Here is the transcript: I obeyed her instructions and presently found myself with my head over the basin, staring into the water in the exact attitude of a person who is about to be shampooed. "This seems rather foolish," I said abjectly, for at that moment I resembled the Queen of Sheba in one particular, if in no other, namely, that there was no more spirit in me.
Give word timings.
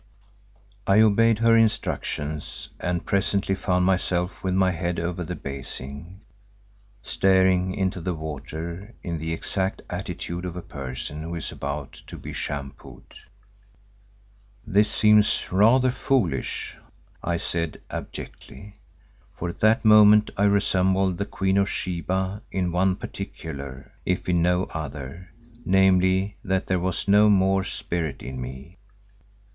I 0.87 1.01
obeyed 1.01 1.37
her 1.37 1.55
instructions 1.55 2.69
and 2.79 3.05
presently 3.05 3.53
found 3.53 3.85
myself 3.85 4.43
with 4.43 4.55
my 4.55 4.71
head 4.71 4.99
over 4.99 5.23
the 5.23 5.35
basin, 5.35 6.21
staring 7.03 7.75
into 7.75 8.01
the 8.01 8.15
water 8.15 8.95
in 9.03 9.19
the 9.19 9.31
exact 9.31 9.83
attitude 9.91 10.43
of 10.43 10.55
a 10.55 10.63
person 10.63 11.21
who 11.21 11.35
is 11.35 11.51
about 11.51 11.91
to 12.07 12.17
be 12.17 12.33
shampooed. 12.33 13.13
"This 14.65 14.89
seems 14.89 15.51
rather 15.51 15.91
foolish," 15.91 16.79
I 17.23 17.37
said 17.37 17.79
abjectly, 17.91 18.73
for 19.35 19.49
at 19.49 19.59
that 19.59 19.85
moment 19.85 20.31
I 20.35 20.45
resembled 20.45 21.19
the 21.19 21.25
Queen 21.25 21.59
of 21.59 21.69
Sheba 21.69 22.41
in 22.51 22.71
one 22.71 22.95
particular, 22.95 23.91
if 24.03 24.27
in 24.27 24.41
no 24.41 24.63
other, 24.63 25.29
namely, 25.63 26.37
that 26.43 26.65
there 26.65 26.79
was 26.79 27.07
no 27.07 27.29
more 27.29 27.63
spirit 27.63 28.23
in 28.23 28.41
me. 28.41 28.79